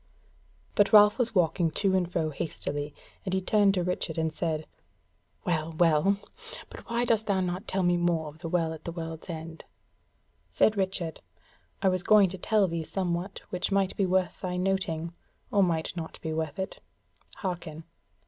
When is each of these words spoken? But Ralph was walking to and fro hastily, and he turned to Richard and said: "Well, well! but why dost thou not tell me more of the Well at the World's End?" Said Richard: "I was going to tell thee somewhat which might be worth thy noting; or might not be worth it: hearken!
But 0.73 0.91
Ralph 0.91 1.19
was 1.19 1.35
walking 1.35 1.69
to 1.69 1.95
and 1.95 2.11
fro 2.11 2.31
hastily, 2.31 2.91
and 3.23 3.35
he 3.35 3.39
turned 3.39 3.75
to 3.75 3.83
Richard 3.83 4.17
and 4.17 4.33
said: 4.33 4.65
"Well, 5.45 5.73
well! 5.73 6.17
but 6.71 6.89
why 6.89 7.05
dost 7.05 7.27
thou 7.27 7.39
not 7.39 7.67
tell 7.67 7.83
me 7.83 7.97
more 7.97 8.27
of 8.27 8.39
the 8.39 8.49
Well 8.49 8.73
at 8.73 8.83
the 8.85 8.91
World's 8.91 9.29
End?" 9.29 9.63
Said 10.49 10.75
Richard: 10.75 11.21
"I 11.83 11.89
was 11.89 12.01
going 12.01 12.29
to 12.29 12.39
tell 12.39 12.67
thee 12.67 12.81
somewhat 12.83 13.41
which 13.51 13.71
might 13.71 13.95
be 13.95 14.07
worth 14.07 14.41
thy 14.41 14.57
noting; 14.57 15.13
or 15.51 15.61
might 15.61 15.95
not 15.95 16.19
be 16.19 16.33
worth 16.33 16.57
it: 16.57 16.79
hearken! 17.35 17.83